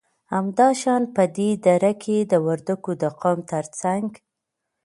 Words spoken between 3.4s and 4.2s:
تر څنگ